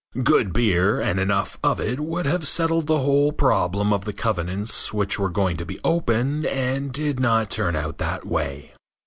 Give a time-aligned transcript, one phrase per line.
[0.23, 4.91] Good beer and enough of it would have settled the whole problem of the covenants
[4.91, 8.73] which were going to be open and did not turn out that way.